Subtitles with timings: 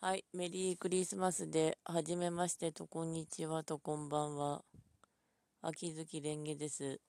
[0.00, 4.62] はい、メリークリスマスで、はじめましてと、こんにちはと、こんばんは。
[5.60, 7.00] 秋月蓮華です。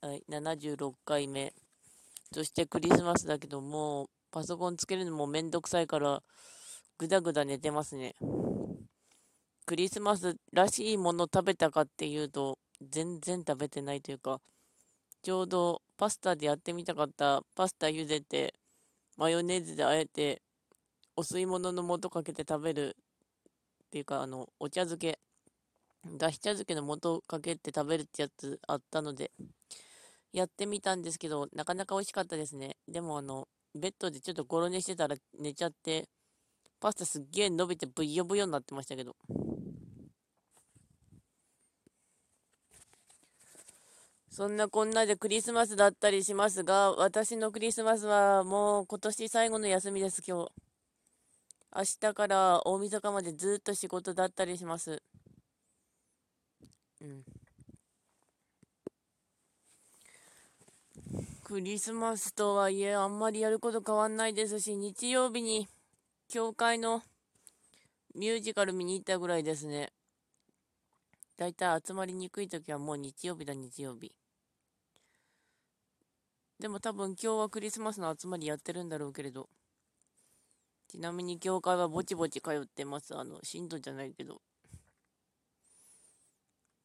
[0.00, 1.52] はい、76回目。
[2.32, 6.22] そしてクリスマスだけども、パソコンつけるのもめんどくさいから、
[6.98, 8.14] ぐだぐだ寝てますね。
[9.66, 14.40] クリスマスらしいもの食べたかっていうと、全然食べてないというか、
[15.20, 18.54] ちょうどパスタでやってみたかったパスタ茹でて、
[19.16, 20.43] マヨネーズであえて、
[21.16, 22.96] お吸い物の素かけて食べる
[23.84, 25.18] っていうか、あの、お茶漬け、
[26.18, 29.30] だし茶漬けの素かけて食べるってやつあったので、
[30.32, 32.76] やってみたんですけど、なかなか美味しかったですね。
[32.88, 36.08] でもあの、ベッドでちょっとゴロ寝してたら寝ちゃって、
[36.80, 39.14] パスタすっげえ伸びてブヨブヨになってましたけど。
[44.28, 50.73] そんなこんなでクリスマスだったりしますが、私のクリスマスはもう今年最後の休みです、今日。
[51.76, 55.02] 明日から大晦日までずっと仕事だったりします。
[57.00, 57.24] うん。
[61.42, 65.66] クリスマスとはいえ、あんまりやること変わんないですし、日曜日に
[66.28, 67.02] 教会の
[68.14, 69.92] ミュージカル見に行ったぐらいですね。
[71.36, 74.14] だいたい集まりにくい時はもう日曜日だ、日曜日。
[76.60, 79.48] でも多分今日はクリスマスの集まりやってるんだろうけれど。
[80.94, 83.16] ちなみに教会はぼちぼち通ってます。
[83.16, 84.40] あの、信徒じゃないけど。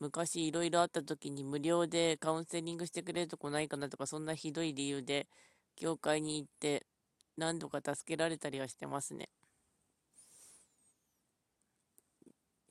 [0.00, 5.28] 昔いろいろあった時に無料でカウンセリングしてくれるとこないかなとか、そんなひどい理由で、
[5.76, 6.84] 教会に行って
[7.36, 9.28] 何度か助けられたりはしてますね。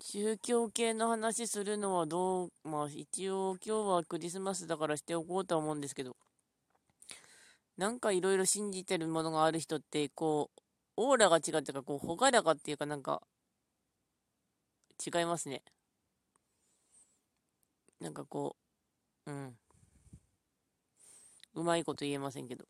[0.01, 6.17] 宗教系の話するのはどう、まあ一応今日はクリスマスだからしておこうとは思うんですけど、
[7.77, 10.61] なんかいろいろ信じてるものがある人って、こう、
[10.97, 13.21] オーラが違うっていうか、こう、ほがらかっていうかなんか、
[15.05, 15.63] 違いますね。
[17.99, 18.55] なんかこ
[19.25, 19.55] う、うん。
[21.53, 22.65] うまいこと言えませんけど。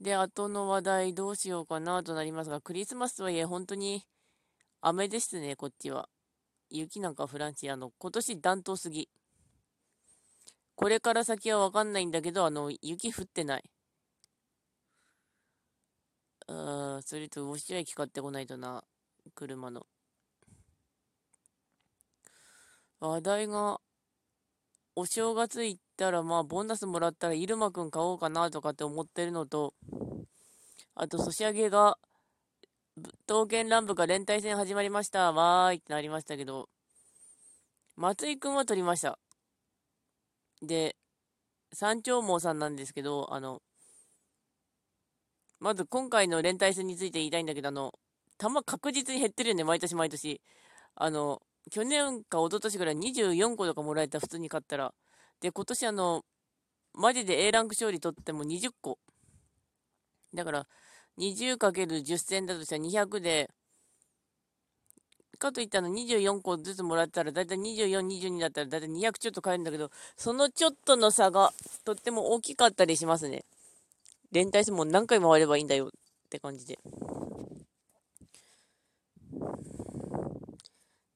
[0.00, 4.04] で、後の話題どうしようかなとなりますが、クリスマスとはいえ本当に
[4.80, 6.08] 雨ですね、こっちは。
[6.70, 9.08] 雪なんかフランス、あの、今年暖冬すぎ。
[10.76, 13.64] これから先はわかんないんだけど、あの、雪降ってない。
[16.48, 18.82] あ、それと、ウォッシュ液買ってこないとな。
[19.34, 19.86] 車の。
[23.00, 23.80] 話題が、
[24.96, 29.74] お正月行ったら、まあ、ボーナスもらったら、イルマくん買おうかなとかって思ってるのと、
[30.94, 31.98] あと、ソシャゲが、
[33.26, 35.32] 刀剣乱舞が連帯戦始まりました。
[35.32, 36.70] わーいってなりましたけど、
[37.94, 39.18] 松井くんは取りました。
[40.62, 40.96] で、
[41.72, 43.60] 三丁毛さんなんですけど、あの、
[45.60, 47.92] まず今回の連帯戦について言いたいんだけど、あの、
[48.38, 50.40] 弾確実に減ってるよね、毎年毎年。
[50.94, 54.94] あの、去年か一昨年ぐらい24個とかもらえた、普通に買ったら。
[55.40, 56.24] で、今年あの、
[56.94, 58.98] マジで A ランク勝利取っても20個。
[60.34, 60.66] だから、
[61.18, 63.50] 20×10 戦だとしたら200で、
[65.38, 71.52] かといったの24個ずつもらったら、だいたい24、22だったら、だいたい200ちょっと買えるんだけど、そのちょっとの差が
[71.84, 73.44] とっても大きかったりしますね。
[74.30, 75.90] 連帯戦も何回回ればいいんだよっ
[76.30, 76.78] て感じで。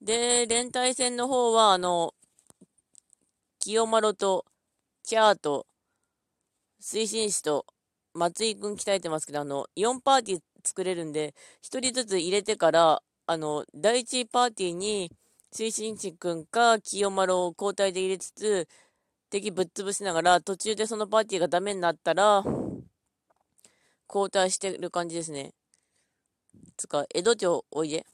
[0.01, 2.15] で、連帯戦の方は、あの、
[3.61, 4.45] 清丸と、
[5.05, 5.67] チャーと、
[6.81, 7.67] 推進士と、
[8.15, 15.13] 松井くん鍛えてますけど、あの、4パーティー作れるんで、1人ずつ入れてから、あの、第1パーティーに、
[15.55, 18.67] 推進士くんか清丸を交代で入れつつ、
[19.31, 22.43] 敵ぶっ潰しながら、途中でそのパーティーがダメになったら、
[24.15, 25.55] 交代してる感じですね。
[26.77, 28.05] つか、江戸町おいで。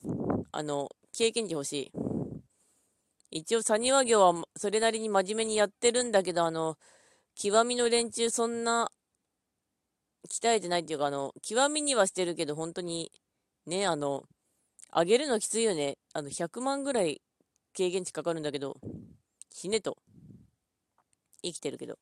[0.52, 1.92] あの、経験値欲しい。
[3.30, 6.76] 一応、サニワ業はそれなりに真面目にやってるんだけど、あの、
[7.34, 8.90] 極みの連中そんな、
[10.28, 13.10] 鍛えてないっていうか、あの、極みにはしてるけど、本当に、
[13.66, 14.24] ね、あの、
[14.94, 15.98] 上げるのきついよね。
[16.14, 17.20] あの、100万ぐらい
[17.74, 18.76] 経験値かかるんだけど、
[19.50, 19.96] 死ねと。
[21.42, 21.98] 生きてるけど。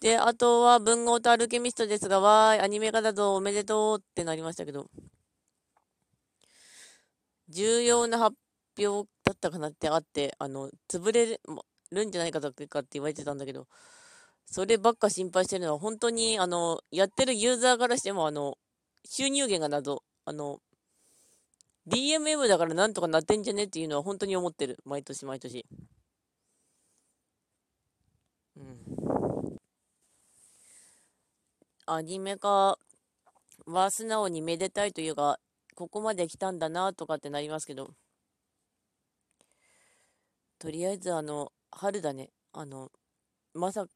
[0.00, 4.86] で、あとは文豪とアルケミストですが、わーい、アニメ化だぞ、おめでとうってなりましたけど、
[7.48, 8.36] 重要な発
[8.78, 11.38] 表だったかなってあって、あの、潰れ
[11.90, 13.66] るんじゃないかとかって言われてたんだけど、
[14.46, 18.56] そればっか心配してるのは、本当に、あの、やってるユーザーからしても、あの、
[19.04, 20.60] 収入源が謎、あの、
[21.86, 24.78] DMM だからなんとかなってんじゃねっていうのは本当に思ってる。
[24.84, 25.66] 毎年毎年。
[28.56, 28.89] うん。
[31.92, 32.78] アニメ化、
[33.66, 35.38] は素直にめでたいというか、
[35.74, 37.90] ここまで来たんだなとかってなりますけど、
[40.60, 42.30] とりあえずあの、春だね。
[42.52, 42.92] あの、
[43.54, 43.86] まさ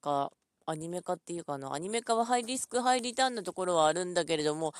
[0.00, 0.32] か、
[0.66, 4.72] アニメ化っていうか、あの、アニメ化はハイリスク、ハイリターンのところはあるんだけれども、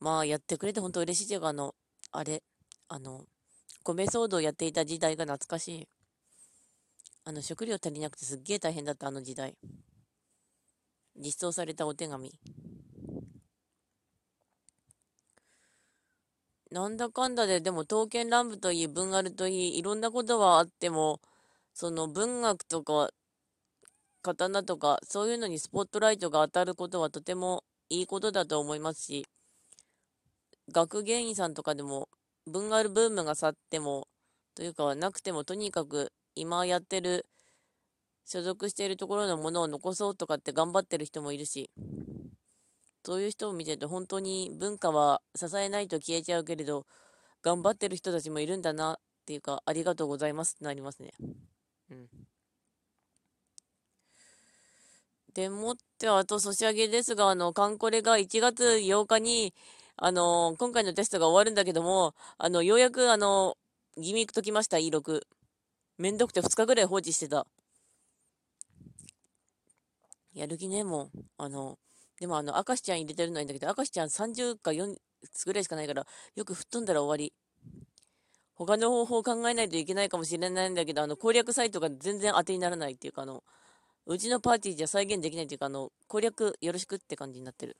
[0.00, 1.74] まあ、やってくれて本当嬉しいというか、あの、
[2.10, 2.42] あれ、
[2.88, 3.24] あの、
[3.84, 5.88] 米騒動やっていた時代が懐かしい。
[7.24, 9.54] あの、食料足りなくてすっげえ大変だった、あの時代。
[11.16, 12.32] 実装されたお手紙。
[16.70, 21.20] なんだかんだで、でも、刀剣乱舞といい、文あるといい、いろんなことはあっても、
[21.74, 23.10] その文学とか、
[24.22, 29.26] 刀とか、そういうのにスポットライトが当たることはとてもいいことだと思いますし、
[30.70, 32.08] 学芸員さんとかでも、
[32.46, 34.06] 文あるブームが去っても、
[34.54, 37.26] というかなくても、とにかく今やってる、
[38.30, 41.68] 所属しているところのものを残そうとかって頑張ってる人もいるし、
[43.04, 46.86] そういう人を見てると本当に文化は支えないと消えちゃうけれど、
[47.42, 48.96] 頑張ってる人たちもいるんだなっ
[49.26, 51.10] ていうか、ありがとうございますってなりますね。
[51.90, 52.08] うん。
[55.34, 59.54] でもって、あと、ソシャゲですが、あの、カンコレが1月8日に、
[59.96, 63.56] あの、今回のテストが終わるんだけども、あの、ようやく、あの、
[63.96, 65.26] ギミック解きました、E6。
[65.98, 67.44] めんどくて2日ぐらい放置してた。
[70.34, 71.24] やる気ね、もう。
[71.38, 71.78] あの、
[72.20, 74.96] でもあの、明石ちゃん入れてるのはいいんだけど、明石ちゃん30か4
[75.46, 77.32] ぐらいしかないから、よく吹っ飛んだら終わり。
[78.54, 83.42] 他の方法を考えないといけないかもしれないんだけど、あの、攻略サイトが全然当てにならないっていうか、あの、
[84.06, 87.76] うちのパーティーじゃ再現できないっていうか、あの、攻略よろしくって感じになってる。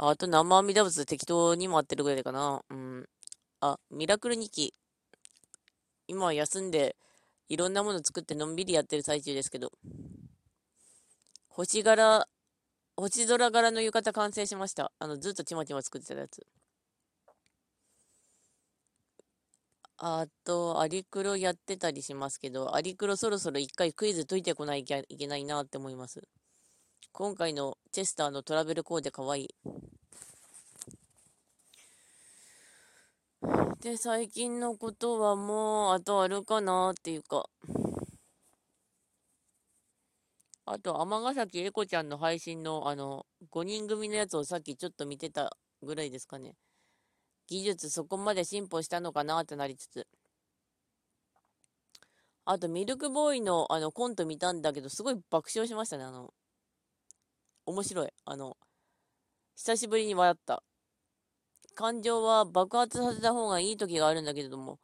[0.00, 2.62] あと生阿弥陀仏適当にも合ってるぐらいかな。
[2.70, 3.08] うん。
[3.60, 4.74] あ、ミラクル日記。
[6.06, 6.94] 今は休んで、
[7.48, 9.72] いろんなもの作ってのんびりやってる最中ですけど、
[11.48, 12.26] 星柄、
[12.96, 14.92] 星空柄の浴衣完成しました。
[14.98, 16.46] あの、ずっとちまちま作ってたやつ。
[19.96, 26.22] あと、アリクロやってたりしますけど、アリクロそろそろ一回クイズ解いてこないといけないなって思います。
[27.12, 29.48] 今回のチェスターのトラベルコーデかわいい。
[33.80, 37.48] で、最近のことはもう、あとあるかなっていうか。
[40.64, 46.56] あと、尼崎エコちゃんの配信の、あの、5人組のやつをさっきちょっと見てたぐらいですかね。
[47.46, 50.08] 技術そこまで進歩したのかなってなりつつ。
[52.44, 56.04] あと、ミルクボーイのあのコント見たんだけど、すごい爆笑しましたね。
[56.04, 56.34] あの、
[57.64, 58.08] 面白い。
[58.24, 58.56] あの、
[59.56, 60.64] 久しぶりに笑った。
[61.78, 64.80] 感情は爆発させた方がいい時があるんだけれども、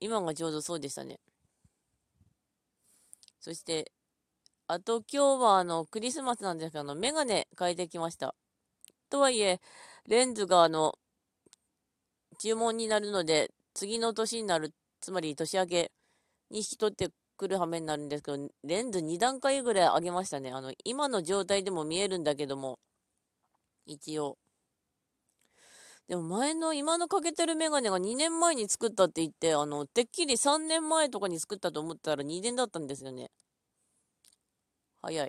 [0.00, 1.20] 今がちょうどそうでしたね。
[3.38, 3.92] そして、
[4.66, 8.34] あと今日はあの、クリスマスなんですけど、あの、メガネ変えてきました。
[9.10, 9.60] とはいえ、
[10.08, 10.98] レンズがあの、
[12.40, 15.92] 注文になるので、次の年になる、つまり年明け
[16.50, 20.50] に引き取ってくる羽目になるんですけど、レンズ2段階ぐらい上げましたね。
[20.50, 22.80] あの、今の状態でも見えるんだけども、
[23.86, 24.36] 一応。
[26.08, 33.30] でも前の今のかけてるメガネが2年前に作ったって言って、あの、てっきり3年前とかに作ったと思ったら2年だったんですよね。
[35.00, 35.26] 早い。
[35.26, 35.28] っ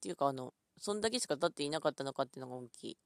[0.00, 2.98] ていうか、あの、そんだけしか経っていなかったのかっていうのが大きい。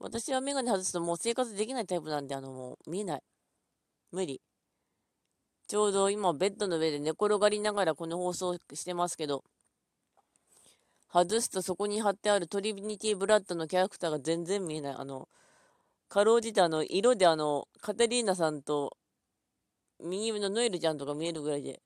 [0.00, 3.22] 私はメガネ外すともう生活できないタイプなんで、あの、もう見えない。
[4.12, 4.40] 無理。
[5.68, 9.44] ちょうど今ベッドの上で寝転がりながらこの放送してますけど、
[11.12, 14.94] 外すとそこに貼ってあるトリニティ・ブラッドのキャラクターが全然見えない。
[14.94, 15.28] あの、
[16.08, 18.96] かろうじてあの、色であの、カテリーナさんと、
[20.00, 21.80] 右上のノエルちゃんとか見えるぐらいで、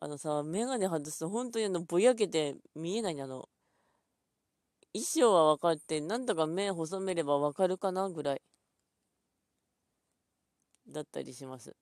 [0.00, 3.48] あのさ、メガネ外すと本当にあの、ぼやけて見えないあの、
[4.92, 8.42] 衣装は分かって、なんとか目細めれば分かるかなぐらい、
[10.88, 11.74] だったりします。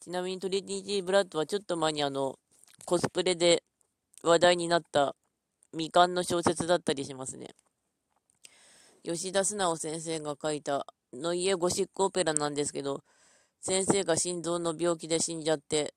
[0.00, 2.38] ちなみにトリニティ・ブラッドはちょっと前にあの、
[2.84, 3.62] コスプレで
[4.22, 5.14] 話題になった
[5.72, 7.48] 未完の小説だったりしますね。
[9.02, 13.02] 吉田素直先生が書いたの家ゴシックオペラなんですけど、
[13.60, 15.94] 先生が心臓の病気で死んじゃって、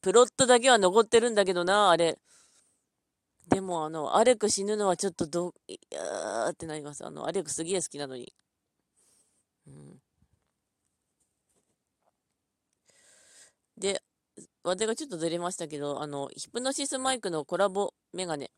[0.00, 2.18] プロットだけは残ってるんだけどな、あれ。
[3.48, 7.04] でも、あの、アレク死ぬのはちょっとど、いやーってなります。
[7.04, 8.32] あの、アレクすげえ好きなのに。
[9.66, 10.00] うん。
[13.78, 14.02] で、
[14.66, 18.50] 話題がちょっとずれましたけど、あの、ヒプノシスマイクのコラボメガネ。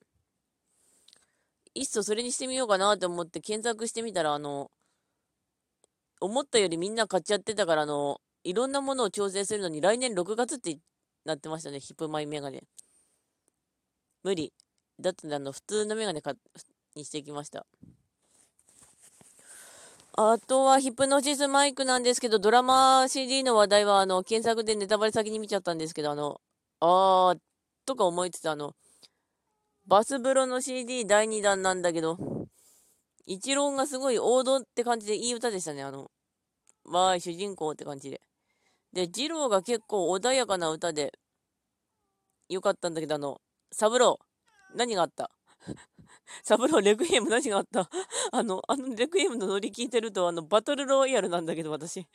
[1.75, 4.71] いっそそれにしてみようかなと思って検索してみたら、あの、
[6.19, 10.79] 思ったよりみんな買っちゃってたから、あの、いろんなものを調整するのに来年6月って
[11.27, 11.79] なってましたね。
[11.79, 12.63] ヒップマイメガネ。
[14.23, 14.55] 無理。
[14.99, 16.23] だったら、あの、普通のメガネ
[16.95, 17.67] にしてきました。
[20.21, 26.41] あとはヒプノシスマイクなんですけど、ドラマ CD の話題は、あの、検索でネタバレ先に見ちゃったんですけど、あの、
[26.81, 27.39] あー、
[27.87, 28.75] とか思いつつ、あの、
[29.87, 32.19] バスブロの CD 第2弾なんだけど、
[33.27, 35.85] 一郎がすごい王道って感じでいい歌でしたね。
[35.85, 36.11] あの、
[36.85, 38.21] わーい、主人公って感じで。
[38.93, 41.13] で、二郎が結構穏やかな歌で、
[42.49, 45.31] よかったんだけど、あの、サブロー、何があった？
[46.45, 47.89] サブロー、レクイエム何があった？
[48.33, 52.07] あの、あのレクイエムのノリ聞いてると、あの、バトルロワイヤルなんだけど、私。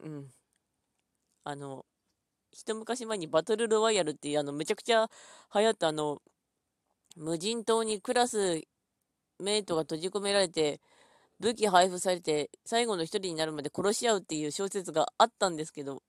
[0.00, 0.28] うん。
[1.44, 1.84] あの、
[2.52, 5.08] 一昔前にバトルロワイヤルっていう、あの、めちゃくちゃ
[5.54, 6.22] 流行ったあの、
[7.16, 8.62] 無人島にクラス
[9.40, 10.80] メイトが閉じ込められて、
[11.40, 16.02] 武器配布されて、最後の一人になるまで殺し合うっていう小説があったんですけど、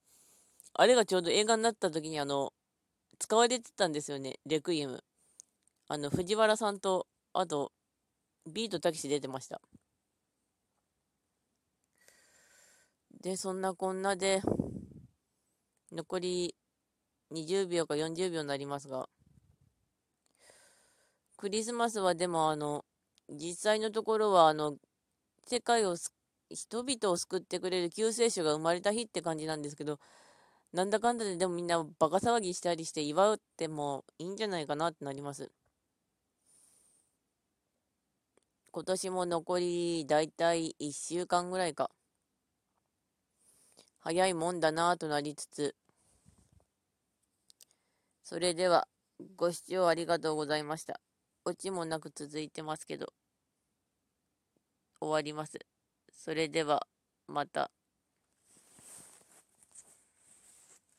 [0.74, 2.53] あれがちょうど映画になった時にあの、
[3.20, 5.03] 使われてたんですよね、レクイエム。
[5.91, 7.72] あの、藤原さんと、あと、
[8.46, 9.60] ビートたけし出てました。
[13.22, 14.41] で、そんなこんなで、
[15.91, 16.55] 残り
[17.31, 19.10] 20秒か40秒になりますが、
[21.38, 22.86] クリスマスはでもあの、
[23.27, 24.77] 実際のところはあの、
[25.48, 25.96] 世界を
[26.51, 30.00] 人々を救ってくれる救世主が生まれた日って感じなんですけど、
[30.72, 35.51] なんだかんだででもみんなバカ騒ぎしたりして祝ってもいいんじゃないかなってなります。
[38.71, 41.89] 今年も残りだいたい1週間ぐらいか。
[43.99, 45.75] 早いもんだなぁとなりつつ。
[48.21, 48.88] それでは、
[49.35, 51.01] ご視聴ありがとうございました。
[51.45, 53.11] オチもなく続いてますけど。
[55.01, 55.57] 終わります。
[56.11, 56.85] それでは、
[57.27, 57.71] また。